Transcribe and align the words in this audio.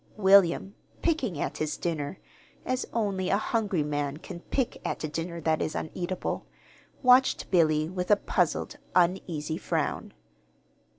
William, 0.17 0.73
picking 1.03 1.39
at 1.39 1.59
his 1.59 1.77
dinner 1.77 2.17
as 2.65 2.87
only 2.91 3.29
a 3.29 3.37
hungry 3.37 3.83
man 3.83 4.17
can 4.17 4.39
pick 4.39 4.81
at 4.83 5.03
a 5.03 5.07
dinner 5.07 5.39
that 5.39 5.61
is 5.61 5.75
uneatable 5.75 6.47
watched 7.03 7.51
Billy 7.51 7.87
with 7.87 8.09
a 8.09 8.15
puzzled, 8.15 8.77
uneasy 8.95 9.59
frown. 9.59 10.11